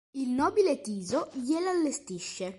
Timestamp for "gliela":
1.35-1.69